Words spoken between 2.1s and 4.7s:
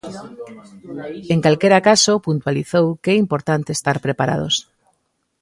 puntualizou que é importante estar preparados.